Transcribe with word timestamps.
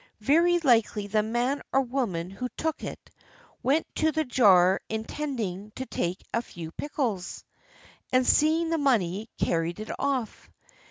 Very 0.21 0.57
likely 0.57 1.05
the 1.05 1.21
man 1.21 1.61
or 1.71 1.81
woman 1.81 2.31
who 2.31 2.49
took 2.57 2.83
it 2.83 3.11
went 3.61 3.85
to 3.97 4.11
the 4.11 4.23
jar 4.25 4.81
intending 4.89 5.69
to 5.75 5.85
take 5.85 6.23
a 6.33 6.41
few 6.41 6.71
pickles, 6.71 7.45
and 8.11 8.25
seeing 8.25 8.71
the 8.71 8.79
money, 8.79 9.29
carried 9.37 9.79
it 9.79 9.91
off. 9.99 10.49